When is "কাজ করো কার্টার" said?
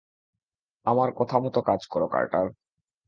1.61-2.45